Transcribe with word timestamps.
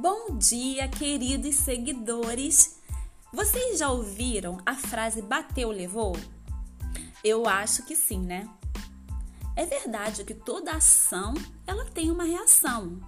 Bom 0.00 0.38
dia, 0.38 0.88
queridos 0.88 1.56
seguidores! 1.56 2.80
Vocês 3.30 3.80
já 3.80 3.90
ouviram 3.90 4.56
a 4.64 4.74
frase 4.74 5.20
bateu, 5.20 5.70
levou? 5.70 6.16
Eu 7.22 7.46
acho 7.46 7.82
que 7.82 7.94
sim, 7.94 8.18
né? 8.18 8.48
É 9.54 9.66
verdade 9.66 10.24
que 10.24 10.32
toda 10.32 10.72
ação 10.72 11.34
ela 11.66 11.84
tem 11.84 12.10
uma 12.10 12.24
reação. 12.24 12.98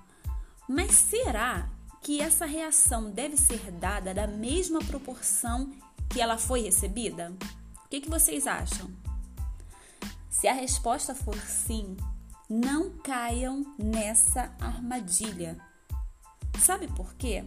Mas 0.69 0.93
será 0.93 1.67
que 2.03 2.21
essa 2.21 2.45
reação 2.45 3.11
deve 3.11 3.39
ser 3.39 3.71
dada 3.71 4.13
da 4.13 4.27
mesma 4.27 4.81
proporção 4.81 5.73
que 6.11 6.21
ela 6.21 6.37
foi 6.37 6.61
recebida? 6.61 7.33
O 7.87 7.89
que, 7.89 8.03
que 8.03 8.11
vocês 8.11 8.47
acham? 8.47 8.91
Se 10.29 10.47
a 10.47 10.53
resposta 10.53 11.15
for 11.15 11.39
sim, 11.39 11.97
não 12.51 12.91
caiam 12.99 13.65
nessa 13.79 14.55
armadilha. 14.61 15.72
Sabe 16.61 16.89
por 16.89 17.15
quê? 17.15 17.45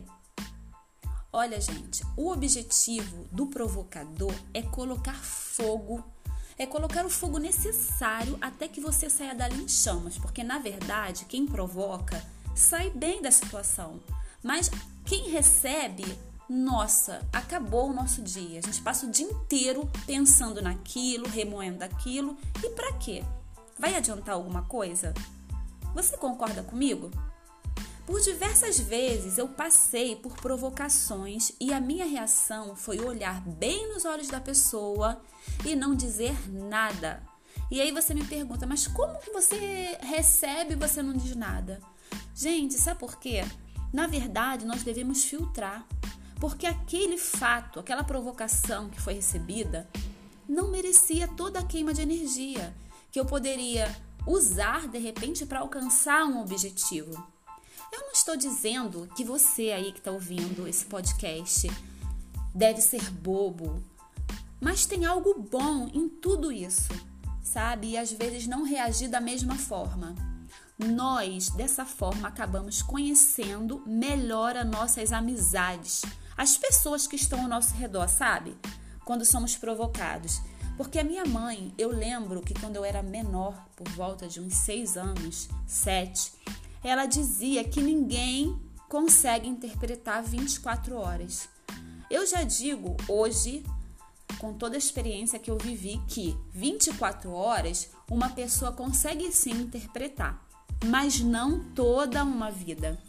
Olha, 1.32 1.60
gente, 1.60 2.02
o 2.16 2.32
objetivo 2.32 3.26
do 3.32 3.48
provocador 3.48 4.34
é 4.54 4.62
colocar 4.62 5.16
fogo, 5.16 6.02
é 6.58 6.66
colocar 6.66 7.06
o 7.06 7.10
fogo 7.10 7.38
necessário 7.38 8.38
até 8.40 8.70
que 8.70 8.80
você 8.80 9.10
saia 9.10 9.36
dali 9.36 9.62
em 9.62 9.68
chamas, 9.68 10.18
porque 10.18 10.44
na 10.44 10.60
verdade 10.60 11.26
quem 11.26 11.46
provoca 11.46 12.24
sai 12.56 12.90
bem 12.90 13.22
da 13.22 13.32
situação, 13.32 14.00
mas 14.42 14.72
quem 15.06 15.30
recebe, 15.30 16.06
nossa, 16.50 17.22
acabou 17.34 17.90
o 17.90 17.94
nosso 17.94 18.22
dia. 18.22 18.60
A 18.60 18.62
gente 18.62 18.82
passa 18.82 19.06
o 19.06 19.12
dia 19.12 19.30
inteiro 19.30 19.90
pensando 20.06 20.62
naquilo, 20.62 21.28
remoendo 21.28 21.84
aquilo, 21.84 22.38
e 22.64 22.70
para 22.70 22.94
quê? 22.94 23.24
Vai 23.78 23.94
adiantar 23.94 24.36
alguma 24.36 24.62
coisa? 24.62 25.14
Você 25.94 26.16
concorda 26.16 26.64
comigo? 26.64 27.12
Por 28.06 28.22
diversas 28.22 28.80
vezes 28.80 29.40
eu 29.40 29.48
passei 29.48 30.16
por 30.16 30.36
provocações 30.38 31.52
e 31.60 31.74
a 31.74 31.80
minha 31.80 32.06
reação 32.06 32.76
foi 32.76 33.00
olhar 33.00 33.42
bem 33.42 33.92
nos 33.92 34.06
olhos 34.06 34.28
da 34.28 34.40
pessoa 34.40 35.20
e 35.66 35.76
não 35.76 35.96
dizer 35.96 36.36
nada. 36.52 37.24
E 37.72 37.82
aí 37.82 37.92
você 37.92 38.14
me 38.14 38.24
pergunta, 38.24 38.68
mas 38.68 38.86
como 38.86 39.20
que 39.20 39.32
você 39.32 39.98
recebe 40.02 40.74
e 40.74 40.78
você 40.78 41.02
não 41.02 41.14
diz 41.14 41.36
nada? 41.36 41.82
Gente, 42.36 42.76
sabe 42.76 43.00
por 43.00 43.18
quê? 43.18 43.44
Na 43.92 44.06
verdade, 44.06 44.66
nós 44.66 44.84
devemos 44.84 45.24
filtrar, 45.24 45.84
porque 46.40 46.68
aquele 46.68 47.18
fato, 47.18 47.80
aquela 47.80 48.04
provocação 48.04 48.88
que 48.88 49.02
foi 49.02 49.16
recebida, 49.16 49.90
não 50.48 50.70
merecia 50.70 51.28
toda 51.28 51.60
a 51.60 51.66
queima 51.66 51.92
de 51.92 52.04
energia 52.04 52.76
que 53.12 53.20
eu 53.20 53.26
poderia 53.26 53.88
usar 54.28 54.88
de 54.88 55.00
repente 55.00 55.44
para 55.46 55.60
alcançar 55.60 56.24
um 56.26 56.40
objetivo. 56.40 57.35
Estou 58.26 58.38
dizendo 58.38 59.08
que 59.16 59.24
você 59.24 59.70
aí 59.70 59.92
que 59.92 60.00
está 60.00 60.10
ouvindo 60.10 60.68
esse 60.68 60.84
podcast 60.88 61.70
deve 62.56 62.82
ser 62.82 63.08
bobo, 63.12 63.84
mas 64.60 64.88
tem 64.88 65.06
algo 65.06 65.48
bom 65.48 65.88
em 65.94 66.10
tudo 66.10 66.52
isso, 66.52 66.92
sabe? 67.44 67.90
E 67.90 67.98
às 68.00 68.12
vezes 68.12 68.48
não 68.48 68.64
reagir 68.64 69.10
da 69.10 69.22
mesma 69.22 69.54
forma. 69.54 70.16
Nós, 70.76 71.50
dessa 71.52 71.86
forma, 71.86 72.28
acabamos 72.28 72.82
conhecendo 72.82 73.84
melhor 73.86 74.58
as 74.58 74.66
nossas 74.66 75.14
amizades, 75.14 76.02
as 76.36 76.58
pessoas 76.58 77.06
que 77.06 77.16
estão 77.16 77.44
ao 77.44 77.48
nosso 77.48 77.76
redor, 77.76 78.08
sabe? 78.10 78.58
Quando 79.06 79.24
somos 79.24 79.56
provocados. 79.56 80.42
Porque 80.76 80.98
a 80.98 81.04
minha 81.04 81.26
mãe, 81.26 81.72
eu 81.78 81.90
lembro 81.90 82.42
que 82.42 82.56
quando 82.56 82.76
eu 82.76 82.84
era 82.84 83.04
menor, 83.04 83.68
por 83.76 83.88
volta 83.90 84.28
de 84.28 84.42
uns 84.42 84.56
seis 84.56 84.98
anos, 84.98 85.48
sete, 85.68 86.34
ela 86.86 87.08
dizia 87.08 87.64
que 87.64 87.82
ninguém 87.82 88.62
consegue 88.88 89.50
interpretar 89.50 90.24
24 90.24 90.96
horas. 90.96 91.50
Eu 92.12 92.28
já 92.28 92.44
digo 92.44 92.96
hoje, 93.10 93.64
com 94.38 94.54
toda 94.54 94.76
a 94.76 94.78
experiência 94.78 95.40
que 95.40 95.50
eu 95.50 95.58
vivi, 95.58 96.00
que 96.08 96.38
24 96.52 97.32
horas 97.32 97.90
uma 98.10 98.30
pessoa 98.30 98.72
consegue 98.72 99.32
sim 99.32 99.64
interpretar, 99.64 100.40
mas 100.86 101.20
não 101.20 101.60
toda 101.74 102.24
uma 102.24 102.52
vida. 102.52 103.02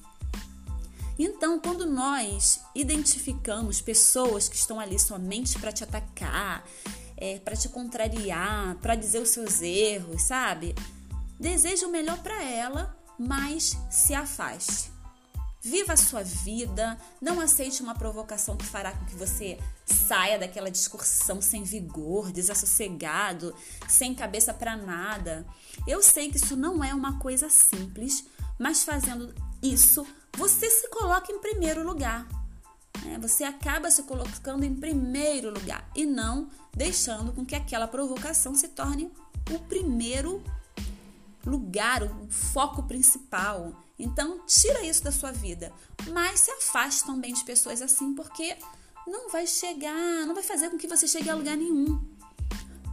Então, 1.18 1.60
quando 1.60 1.84
nós 1.84 2.62
identificamos 2.74 3.82
pessoas 3.82 4.48
que 4.48 4.56
estão 4.56 4.80
ali 4.80 4.98
somente 4.98 5.58
para 5.58 5.72
te 5.72 5.84
atacar, 5.84 6.64
é, 7.14 7.38
para 7.40 7.54
te 7.54 7.68
contrariar, 7.68 8.76
para 8.76 8.94
dizer 8.94 9.20
os 9.20 9.28
seus 9.28 9.60
erros, 9.60 10.22
sabe? 10.22 10.74
Deseja 11.38 11.86
o 11.86 11.90
melhor 11.90 12.18
para 12.22 12.42
ela, 12.42 12.95
mas 13.18 13.76
se 13.90 14.14
afaste. 14.14 14.96
Viva 15.60 15.94
a 15.94 15.96
sua 15.96 16.22
vida, 16.22 16.96
não 17.20 17.40
aceite 17.40 17.82
uma 17.82 17.94
provocação 17.94 18.56
que 18.56 18.64
fará 18.64 18.92
com 18.92 19.04
que 19.04 19.16
você 19.16 19.58
saia 19.84 20.38
daquela 20.38 20.70
discussão 20.70 21.42
sem 21.42 21.64
vigor, 21.64 22.30
desassossegado, 22.30 23.52
sem 23.88 24.14
cabeça 24.14 24.54
para 24.54 24.76
nada. 24.76 25.44
Eu 25.84 26.00
sei 26.02 26.30
que 26.30 26.36
isso 26.36 26.56
não 26.56 26.84
é 26.84 26.94
uma 26.94 27.18
coisa 27.18 27.50
simples, 27.50 28.24
mas 28.58 28.84
fazendo 28.84 29.34
isso, 29.60 30.06
você 30.36 30.70
se 30.70 30.88
coloca 30.88 31.32
em 31.32 31.40
primeiro 31.40 31.84
lugar. 31.84 32.28
Né? 33.04 33.18
Você 33.20 33.42
acaba 33.42 33.90
se 33.90 34.04
colocando 34.04 34.64
em 34.64 34.74
primeiro 34.74 35.50
lugar 35.50 35.90
e 35.96 36.06
não 36.06 36.48
deixando 36.76 37.32
com 37.32 37.44
que 37.44 37.56
aquela 37.56 37.88
provocação 37.88 38.54
se 38.54 38.68
torne 38.68 39.10
o 39.50 39.58
primeiro 39.60 40.44
lugar, 41.46 42.02
o 42.02 42.28
foco 42.28 42.82
principal. 42.82 43.80
Então, 43.98 44.44
tira 44.46 44.84
isso 44.84 45.02
da 45.02 45.12
sua 45.12 45.32
vida, 45.32 45.72
mas 46.12 46.40
se 46.40 46.50
afaste 46.50 47.04
também 47.04 47.32
de 47.32 47.44
pessoas 47.44 47.80
assim, 47.80 48.14
porque 48.14 48.56
não 49.06 49.30
vai 49.30 49.46
chegar, 49.46 50.26
não 50.26 50.34
vai 50.34 50.42
fazer 50.42 50.68
com 50.68 50.76
que 50.76 50.88
você 50.88 51.06
chegue 51.06 51.30
a 51.30 51.34
lugar 51.34 51.56
nenhum. 51.56 52.04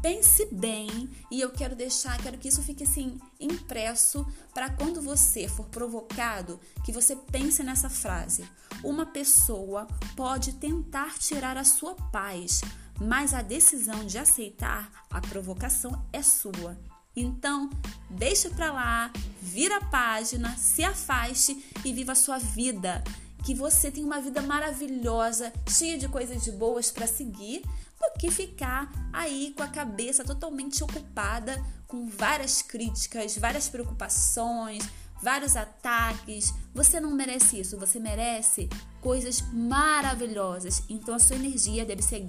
Pense 0.01 0.45
bem 0.47 1.09
e 1.31 1.39
eu 1.39 1.49
quero 1.49 1.77
deixar, 1.77 2.21
quero 2.21 2.37
que 2.37 2.49
isso 2.49 2.61
fique 2.61 2.83
assim 2.83 3.17
impresso 3.39 4.25
para 4.53 4.69
quando 4.69 5.01
você 5.01 5.47
for 5.47 5.65
provocado, 5.67 6.59
que 6.83 6.91
você 6.91 7.15
pense 7.15 7.63
nessa 7.63 7.89
frase. 7.89 8.45
Uma 8.83 9.05
pessoa 9.05 9.87
pode 10.13 10.53
tentar 10.55 11.17
tirar 11.17 11.57
a 11.57 11.63
sua 11.63 11.95
paz, 11.95 12.59
mas 12.99 13.33
a 13.33 13.41
decisão 13.41 14.05
de 14.05 14.17
aceitar 14.17 14.91
a 15.09 15.21
provocação 15.21 16.05
é 16.11 16.21
sua. 16.21 16.77
Então, 17.15 17.69
deixa 18.09 18.49
para 18.49 18.71
lá, 18.71 19.11
vira 19.41 19.77
a 19.77 19.85
página, 19.85 20.55
se 20.57 20.83
afaste 20.83 21.63
e 21.85 21.93
viva 21.93 22.13
a 22.13 22.15
sua 22.15 22.39
vida. 22.39 23.03
Que 23.43 23.53
você 23.53 23.91
tenha 23.91 24.05
uma 24.05 24.21
vida 24.21 24.41
maravilhosa, 24.41 25.51
cheia 25.69 25.97
de 25.97 26.07
coisas 26.07 26.47
boas 26.47 26.91
para 26.91 27.05
seguir, 27.05 27.61
do 27.99 28.19
que 28.19 28.31
ficar 28.31 28.91
aí 29.11 29.53
com 29.55 29.63
a 29.63 29.67
cabeça 29.67 30.23
totalmente 30.23 30.83
ocupada 30.83 31.63
com 31.87 32.07
várias 32.07 32.61
críticas, 32.61 33.37
várias 33.37 33.69
preocupações, 33.69 34.83
vários 35.21 35.55
ataques. 35.55 36.53
Você 36.73 36.99
não 36.99 37.11
merece 37.11 37.59
isso, 37.59 37.77
você 37.77 37.99
merece 37.99 38.69
coisas 39.01 39.41
maravilhosas. 39.51 40.83
Então 40.89 41.13
a 41.13 41.19
sua 41.19 41.35
energia 41.35 41.85
deve 41.85 42.01
ser 42.01 42.19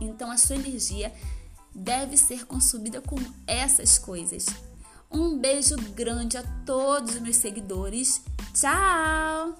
então 0.00 0.30
a 0.30 0.36
sua 0.36 0.56
energia 0.56 1.12
deve 1.76 2.16
ser 2.16 2.46
consumida 2.46 3.02
com 3.02 3.16
essas 3.46 3.98
coisas. 3.98 4.46
Um 5.10 5.38
beijo 5.38 5.76
grande 5.94 6.38
a 6.38 6.42
todos 6.64 7.14
os 7.14 7.20
meus 7.20 7.36
seguidores. 7.36 8.22
Tchau! 8.54 9.54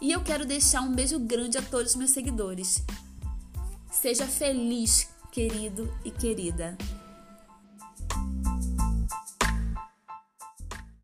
E 0.00 0.10
eu 0.10 0.22
quero 0.22 0.44
deixar 0.44 0.80
um 0.80 0.92
beijo 0.92 1.18
grande 1.20 1.58
a 1.58 1.62
todos 1.62 1.92
os 1.92 1.96
meus 1.96 2.10
seguidores. 2.10 2.82
Seja 3.92 4.26
feliz, 4.26 5.08
querido 5.30 5.92
e 6.04 6.10
querida. 6.10 6.76